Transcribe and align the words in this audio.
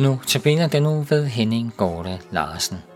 Nu 0.00 0.18
tabiner 0.26 0.68
den 0.68 0.82
nu 0.82 1.06
ved 1.08 1.26
Henning 1.26 1.72
Gorte 1.76 2.18
Larsen. 2.30 2.89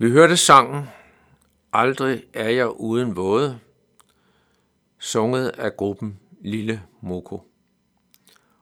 Vi 0.00 0.10
hørte 0.10 0.36
sangen 0.36 0.88
Aldrig 1.72 2.24
er 2.34 2.48
jeg 2.48 2.70
uden 2.70 3.16
våde, 3.16 3.60
sunget 4.98 5.48
af 5.48 5.76
gruppen 5.76 6.20
Lille 6.40 6.82
Moko. 7.00 7.42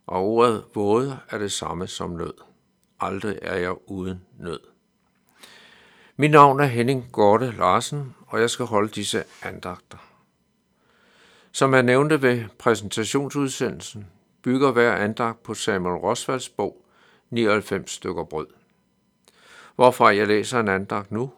Og 0.07 0.25
ordet 0.25 0.65
våde 0.75 1.19
er 1.31 1.39
det 1.39 1.53
samme 1.53 1.87
som 1.87 2.11
nød. 2.11 2.35
Aldrig 3.01 3.39
er 3.43 3.57
jeg 3.57 3.75
uden 3.91 4.23
nød. 4.39 4.61
Mit 6.17 6.31
navn 6.31 6.61
er 6.61 6.65
Henning 6.65 7.05
Gorte 7.13 7.51
Larsen, 7.51 8.15
og 8.27 8.41
jeg 8.41 8.51
skal 8.51 8.67
holde 8.67 8.89
disse 8.89 9.25
andagter. 9.43 9.99
Som 11.53 11.75
jeg 11.75 11.83
nævnte 11.83 12.23
ved 12.23 12.45
præsentationsudsendelsen, 12.59 14.07
bygger 14.43 14.73
hver 14.73 14.93
andagt 14.93 15.43
på 15.43 15.55
Samuel 15.55 15.97
Rosvalds 15.97 16.49
bog 16.49 16.87
99 17.31 17.91
stykker 17.91 18.25
brød 18.25 18.47
hvorfor 19.77 20.11
jeg 20.11 20.27
læser 20.27 20.61
en 20.61 20.69
andagt 20.69 21.13
nu. 21.13 21.33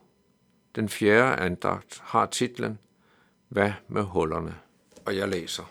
Den 0.74 0.88
fjerde 0.88 1.36
andagt 1.36 2.00
har 2.04 2.26
titlen 2.26 2.78
Hvad 3.48 3.72
med 3.88 4.02
hullerne? 4.02 4.58
Og 5.06 5.16
jeg 5.16 5.28
læser. 5.28 5.64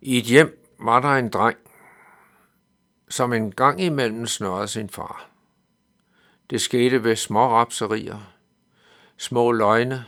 I 0.00 0.18
et 0.18 0.24
hjem 0.24 0.74
var 0.78 1.00
der 1.00 1.08
en 1.08 1.28
dreng, 1.28 1.58
som 3.08 3.32
en 3.32 3.52
gang 3.52 3.80
imellem 3.80 4.26
snørrede 4.26 4.68
sin 4.68 4.88
far. 4.88 5.28
Det 6.50 6.60
skete 6.60 7.04
ved 7.04 7.16
små 7.16 7.48
rapserier, 7.48 8.34
små 9.16 9.52
løgne, 9.52 10.04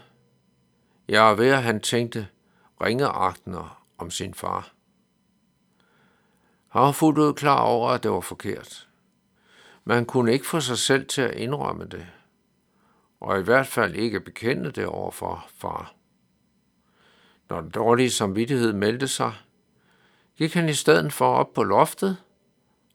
ja, 1.08 1.24
ved 1.34 1.48
at 1.48 1.62
han 1.62 1.80
tænkte 1.80 2.28
ringeagtende 2.80 3.68
om 3.98 4.10
sin 4.10 4.34
far. 4.34 4.75
Han 6.76 6.84
var 6.84 6.92
fuldt 6.92 7.18
ud 7.18 7.34
klar 7.34 7.60
over, 7.60 7.90
at 7.90 8.02
det 8.02 8.10
var 8.10 8.20
forkert. 8.20 8.88
Man 9.84 10.04
kunne 10.04 10.32
ikke 10.32 10.46
få 10.46 10.60
sig 10.60 10.78
selv 10.78 11.06
til 11.06 11.22
at 11.22 11.34
indrømme 11.34 11.84
det, 11.84 12.06
og 13.20 13.40
i 13.40 13.42
hvert 13.42 13.66
fald 13.66 13.94
ikke 13.94 14.20
bekende 14.20 14.70
det 14.70 14.86
over 14.86 15.10
for 15.10 15.48
far. 15.54 15.94
Når 17.48 17.60
den 17.60 17.70
dårlige 17.70 18.10
samvittighed 18.10 18.72
meldte 18.72 19.08
sig, 19.08 19.32
gik 20.36 20.54
han 20.54 20.68
i 20.68 20.74
stedet 20.74 21.12
for 21.12 21.34
op 21.34 21.54
på 21.54 21.62
loftet 21.62 22.16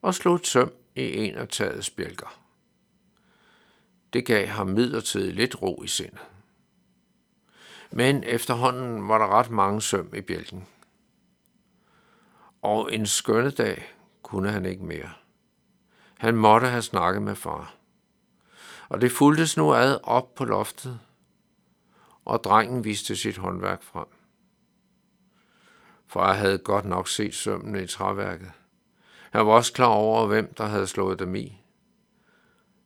og 0.01 0.13
slog 0.13 0.35
et 0.35 0.47
søm 0.47 0.71
i 0.95 1.17
en 1.17 1.35
af 1.35 1.47
tagets 1.47 1.89
bjælker. 1.89 2.39
Det 4.13 4.25
gav 4.25 4.47
ham 4.47 4.67
midlertidigt 4.67 5.35
lidt 5.35 5.61
ro 5.61 5.83
i 5.83 5.87
sindet. 5.87 6.21
Men 7.91 8.23
efterhånden 8.23 9.07
var 9.07 9.17
der 9.17 9.39
ret 9.39 9.49
mange 9.49 9.81
søm 9.81 10.13
i 10.15 10.21
bjælken 10.21 10.67
og 12.61 12.93
en 12.93 13.05
skønne 13.05 13.51
dag 13.51 13.95
kunne 14.23 14.51
han 14.51 14.65
ikke 14.65 14.85
mere. 14.85 15.09
Han 16.17 16.35
måtte 16.35 16.67
have 16.67 16.81
snakket 16.81 17.21
med 17.21 17.35
far. 17.35 17.75
Og 18.89 19.01
det 19.01 19.11
fuldtes 19.11 19.57
nu 19.57 19.73
ad 19.73 19.99
op 20.03 20.35
på 20.35 20.45
loftet, 20.45 20.99
og 22.25 22.43
drengen 22.43 22.83
viste 22.83 23.15
sit 23.15 23.37
håndværk 23.37 23.83
frem. 23.83 24.07
Far 26.07 26.33
havde 26.33 26.57
godt 26.57 26.85
nok 26.85 27.07
set 27.07 27.35
sømmene 27.35 27.83
i 27.83 27.87
træværket. 27.87 28.51
Han 29.31 29.45
var 29.45 29.53
også 29.53 29.73
klar 29.73 29.85
over, 29.87 30.27
hvem 30.27 30.53
der 30.53 30.65
havde 30.65 30.87
slået 30.87 31.19
dem 31.19 31.35
i. 31.35 31.57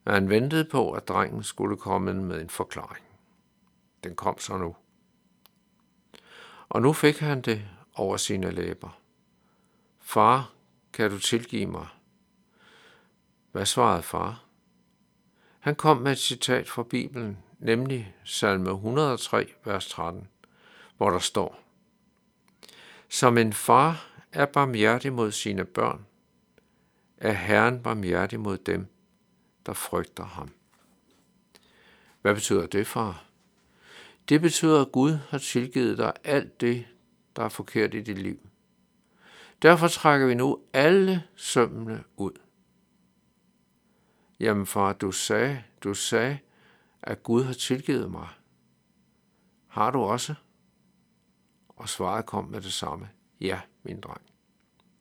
Men 0.05 0.13
han 0.13 0.29
ventede 0.29 0.65
på, 0.65 0.91
at 0.91 1.07
drengen 1.07 1.43
skulle 1.43 1.77
komme 1.77 2.13
med 2.13 2.41
en 2.41 2.49
forklaring. 2.49 3.05
Den 4.03 4.15
kom 4.15 4.39
så 4.39 4.57
nu. 4.57 4.75
Og 6.69 6.81
nu 6.81 6.93
fik 6.93 7.19
han 7.19 7.41
det 7.41 7.67
over 7.95 8.17
sine 8.17 8.51
læber. 8.51 8.99
Far, 10.07 10.53
kan 10.93 11.11
du 11.11 11.19
tilgive 11.19 11.65
mig? 11.65 11.87
Hvad 13.51 13.65
svarede 13.65 14.03
far? 14.03 14.45
Han 15.59 15.75
kom 15.75 15.97
med 15.97 16.11
et 16.11 16.19
citat 16.19 16.69
fra 16.69 16.83
Bibelen, 16.83 17.37
nemlig 17.59 18.15
salme 18.23 18.71
103, 18.71 19.53
vers 19.63 19.89
13, 19.89 20.27
hvor 20.97 21.09
der 21.09 21.19
står, 21.19 21.63
Som 23.09 23.37
en 23.37 23.53
far 23.53 24.07
er 24.31 24.45
barmhjertig 24.45 25.13
mod 25.13 25.31
sine 25.31 25.65
børn, 25.65 26.05
er 27.17 27.33
Herren 27.33 27.83
barmhjertig 27.83 28.39
mod 28.39 28.57
dem, 28.57 28.87
der 29.65 29.73
frygter 29.73 30.25
ham. 30.25 30.49
Hvad 32.21 32.33
betyder 32.33 32.67
det, 32.67 32.87
far? 32.87 33.25
Det 34.29 34.41
betyder, 34.41 34.81
at 34.81 34.91
Gud 34.91 35.11
har 35.29 35.37
tilgivet 35.37 35.97
dig 35.97 36.13
alt 36.23 36.61
det, 36.61 36.85
der 37.35 37.43
er 37.43 37.49
forkert 37.49 37.93
i 37.93 38.01
dit 38.01 38.17
liv. 38.17 38.39
Derfor 39.61 39.87
trækker 39.87 40.27
vi 40.27 40.33
nu 40.33 40.59
alle 40.73 41.23
sømmene 41.35 42.03
ud. 42.17 42.31
Jamen 44.39 44.65
far, 44.65 44.93
du 44.93 45.11
sagde, 45.11 45.63
du 45.83 45.93
sagde, 45.93 46.39
at 47.01 47.23
Gud 47.23 47.43
har 47.43 47.53
tilgivet 47.53 48.11
mig. 48.11 48.27
Har 49.67 49.91
du 49.91 49.99
også? 49.99 50.35
Og 51.67 51.89
svaret 51.89 52.25
kom 52.25 52.45
med 52.45 52.61
det 52.61 52.73
samme. 52.73 53.09
Ja, 53.41 53.61
min 53.83 53.99
dreng. 53.99 54.21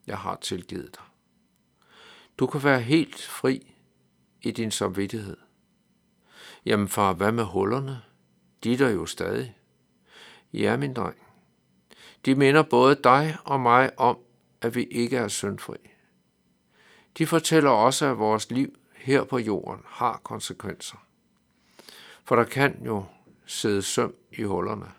Jeg 0.07 0.17
har 0.17 0.35
tilgivet 0.35 0.95
dig. 0.95 1.03
Du 2.37 2.47
kan 2.47 2.63
være 2.63 2.81
helt 2.81 3.21
fri 3.21 3.73
i 4.41 4.51
din 4.51 4.71
samvittighed. 4.71 5.37
Jamen 6.65 6.87
far, 6.87 7.13
hvad 7.13 7.31
med 7.31 7.43
hullerne? 7.43 8.01
De 8.63 8.73
er 8.73 8.77
der 8.77 8.89
jo 8.89 9.05
stadig. 9.05 9.57
Ja, 10.53 10.77
min 10.77 10.93
dreng. 10.93 11.17
De 12.25 12.35
minder 12.35 12.63
både 12.63 12.95
dig 13.03 13.37
og 13.43 13.59
mig 13.59 13.99
om, 13.99 14.17
at 14.65 14.75
vi 14.75 14.83
ikke 14.83 15.17
er 15.17 15.27
syndfri. 15.27 15.77
De 17.17 17.27
fortæller 17.27 17.69
også, 17.69 18.05
at 18.05 18.17
vores 18.17 18.51
liv 18.51 18.75
her 18.95 19.23
på 19.23 19.37
jorden 19.37 19.81
har 19.85 20.21
konsekvenser. 20.23 20.97
For 22.23 22.35
der 22.35 22.43
kan 22.43 22.85
jo 22.85 23.05
sidde 23.45 23.81
søm 23.81 24.15
i 24.31 24.43
hullerne. 24.43 24.91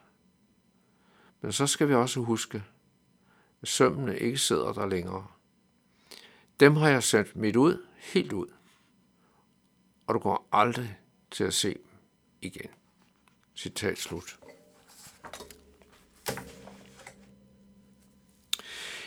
Men 1.40 1.52
så 1.52 1.66
skal 1.66 1.88
vi 1.88 1.94
også 1.94 2.20
huske, 2.20 2.64
at 3.62 3.68
sømmene 3.68 4.18
ikke 4.18 4.38
sidder 4.38 4.72
der 4.72 4.86
længere. 4.86 5.26
Dem 6.60 6.76
har 6.76 6.88
jeg 6.88 7.02
sendt 7.02 7.36
mit 7.36 7.56
ud, 7.56 7.86
helt 7.98 8.32
ud. 8.32 8.46
Og 10.06 10.14
du 10.14 10.18
går 10.18 10.48
aldrig 10.52 10.98
til 11.30 11.44
at 11.44 11.54
se 11.54 11.68
dem 11.68 11.98
igen. 12.40 12.70
Citat 13.54 13.98
slut. 13.98 14.45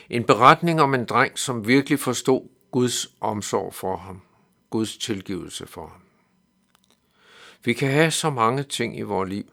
En 0.10 0.24
beretning 0.24 0.82
om 0.82 0.94
en 0.94 1.06
dreng, 1.06 1.40
som 1.40 1.68
virkelig 1.68 2.00
forstod 2.00 2.50
Guds 2.72 3.08
omsorg 3.22 3.74
for 3.74 3.98
ham, 3.98 4.22
Guds 4.70 4.98
tilgivelse 4.98 5.68
for 5.68 5.88
ham. 5.88 6.02
Vi 7.64 7.74
kan 7.74 7.92
have 7.92 8.12
så 8.12 8.30
mange 8.30 8.64
ting 8.64 8.98
i 8.98 9.02
vores 9.02 9.30
liv, 9.30 9.52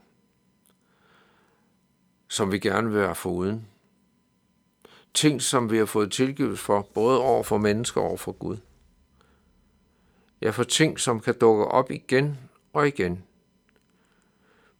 som 2.28 2.52
vi 2.52 2.58
gerne 2.58 2.90
vil 2.90 2.98
være 2.98 3.14
foruden. 3.14 3.66
Ting, 5.14 5.42
som 5.42 5.70
vi 5.70 5.78
har 5.78 5.84
fået 5.84 6.12
tilgivelse 6.12 6.64
for, 6.64 6.82
både 6.94 7.20
over 7.20 7.42
for 7.42 7.58
mennesker 7.58 8.00
og 8.00 8.06
over 8.06 8.16
for 8.16 8.32
Gud. 8.32 8.56
Ja, 10.40 10.50
for 10.50 10.62
ting, 10.62 11.00
som 11.00 11.20
kan 11.20 11.38
dukke 11.38 11.64
op 11.64 11.90
igen 11.90 12.38
og 12.72 12.88
igen, 12.88 13.24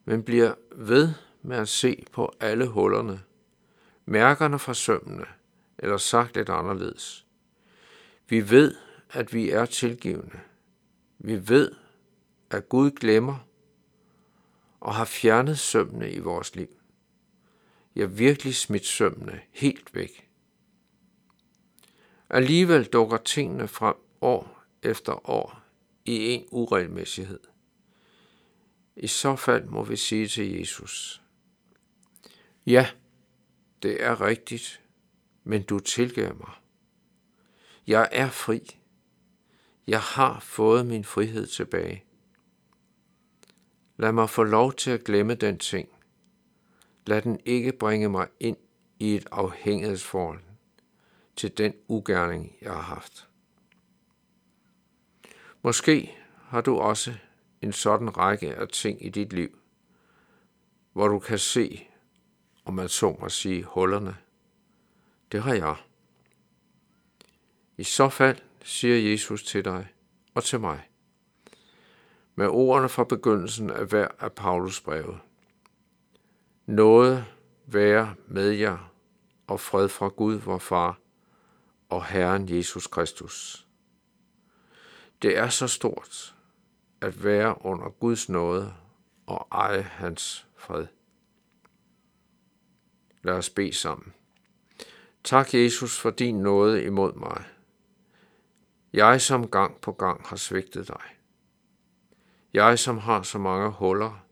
men 0.05 0.23
bliver 0.23 0.55
ved 0.76 1.12
med 1.43 1.56
at 1.56 1.69
se 1.69 2.05
på 2.12 2.32
alle 2.40 2.67
hullerne, 2.67 3.20
mærkerne 4.06 4.58
fra 4.58 4.75
sømmene, 4.75 5.25
eller 5.78 5.96
sagt 5.96 6.37
lidt 6.37 6.49
anderledes. 6.49 7.26
Vi 8.28 8.50
ved, 8.50 8.75
at 9.11 9.34
vi 9.34 9.50
er 9.50 9.67
tilgivende. 9.67 10.40
Vi 11.19 11.49
ved, 11.49 11.73
at 12.50 12.69
Gud 12.69 12.90
glemmer 12.90 13.46
og 14.81 14.94
har 14.94 15.05
fjernet 15.05 15.58
sømmene 15.58 16.12
i 16.12 16.19
vores 16.19 16.56
liv. 16.56 16.69
Jeg 17.94 18.19
virkelig 18.19 18.55
smidt 18.55 18.87
sømmene 18.87 19.40
helt 19.50 19.94
væk. 19.94 20.28
Alligevel 22.31 22.84
dukker 22.84 23.17
tingene 23.17 23.69
frem 23.69 23.94
år 24.20 24.62
efter 24.82 25.31
år 25.31 25.62
i 26.05 26.28
en 26.28 26.46
uregelmæssighed. 26.50 27.40
I 28.96 29.06
så 29.06 29.37
fald 29.37 29.64
må 29.64 29.84
vi 29.84 29.96
sige 29.96 30.28
til 30.28 30.58
Jesus, 30.58 31.23
ja, 32.67 32.90
det 33.82 34.02
er 34.02 34.20
rigtigt, 34.20 34.82
men 35.47 35.63
du 35.63 35.79
tilgav 35.79 36.37
mig. 36.37 36.53
Jeg 37.87 38.09
er 38.13 38.31
fri. 38.31 38.79
Jeg 39.87 40.01
har 40.01 40.41
fået 40.41 40.87
min 40.87 41.05
frihed 41.05 41.47
tilbage. 41.47 42.05
Lad 43.97 44.13
mig 44.13 44.31
få 44.31 44.43
lov 44.43 44.73
til 44.73 44.91
at 44.91 45.05
glemme 45.05 45.35
den 45.35 45.59
ting. 45.59 45.89
Lad 47.07 47.23
den 47.23 47.41
ikke 47.45 47.73
bringe 47.73 48.09
mig 48.09 48.29
ind 48.41 48.57
i 48.99 49.15
et 49.15 49.27
afhængighedsforhold 49.31 50.41
til 51.37 51.59
den 51.59 51.75
ugerning, 51.89 52.57
jeg 52.63 52.73
har 52.73 52.81
haft. 52.81 53.29
Måske 55.63 56.17
har 56.43 56.61
du 56.61 56.79
også 56.79 57.15
en 57.63 57.73
sådan 57.73 58.17
række 58.17 58.55
af 58.55 58.69
ting 58.69 59.07
i 59.07 59.09
dit 59.09 59.33
liv, 59.33 59.59
hvor 60.93 61.09
du 61.09 61.19
kan 61.19 61.39
se, 61.39 61.89
om 62.65 62.75
man 62.75 62.89
så 62.89 63.17
må 63.21 63.29
sige, 63.29 63.63
hullerne. 63.63 64.17
Det 65.32 65.43
har 65.43 65.55
jeg. 65.55 65.76
I 67.76 67.84
så 67.84 68.08
fald 68.08 68.38
siger 68.62 69.11
Jesus 69.11 69.43
til 69.44 69.64
dig 69.64 69.88
og 70.34 70.44
til 70.44 70.61
mig. 70.61 70.90
Med 72.34 72.46
ordene 72.49 72.88
fra 72.88 73.05
begyndelsen 73.05 73.70
af 73.70 73.87
hver 73.87 74.08
af 74.20 74.32
Paulus 74.32 74.81
breve. 74.81 75.20
Noget 76.67 77.25
være 77.67 78.14
med 78.26 78.50
jer 78.50 78.93
og 79.46 79.61
fred 79.61 79.88
fra 79.88 80.08
Gud, 80.08 80.34
vor 80.34 80.58
Far 80.58 80.99
og 81.88 82.06
Herren 82.06 82.56
Jesus 82.56 82.87
Kristus. 82.87 83.67
Det 85.23 85.38
er 85.38 85.49
så 85.49 85.69
stort 85.69 86.37
at 87.00 87.25
være 87.25 87.67
under 87.67 87.88
Guds 87.88 88.28
nåde 88.28 88.75
og 89.26 89.49
eje 89.52 89.82
hans 89.82 90.46
fred. 90.56 90.87
Lad 93.23 93.34
os 93.34 93.50
bede 93.50 93.73
sammen. 93.73 94.16
Tak, 95.26 95.55
Jesus, 95.55 95.99
for 95.99 96.11
din 96.11 96.34
nåde 96.34 96.84
imod 96.84 97.12
mig. 97.12 97.44
Jeg, 98.93 99.20
som 99.20 99.49
gang 99.50 99.81
på 99.81 99.93
gang 99.93 100.26
har 100.26 100.37
svigtet 100.37 100.88
dig. 100.88 101.02
Jeg, 102.52 102.78
som 102.78 102.99
har 102.99 103.23
så 103.23 103.38
mange 103.38 103.70
huller 103.70 104.26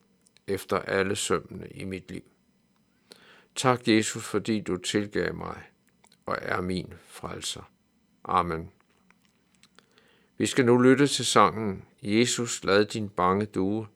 efter 0.46 0.78
alle 0.78 1.16
sømmene 1.16 1.68
i 1.68 1.84
mit 1.84 2.10
liv. 2.10 2.22
Tak, 3.54 3.88
Jesus, 3.88 4.24
fordi 4.24 4.60
du 4.60 4.76
tilgav 4.76 5.34
mig 5.34 5.62
og 6.26 6.36
er 6.42 6.60
min 6.60 6.94
frelser. 7.06 7.70
Amen. 8.24 8.70
Vi 10.38 10.46
skal 10.46 10.66
nu 10.66 10.78
lytte 10.78 11.06
til 11.06 11.26
sangen 11.26 11.84
Jesus 12.02 12.64
lad 12.64 12.84
din 12.84 13.08
bange 13.08 13.46
due, 13.46 13.86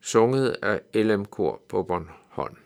sunget 0.00 0.56
af 0.62 0.80
LM 0.94 1.24
Kor 1.24 1.62
på 1.68 1.82
Bornholm. 1.82 2.61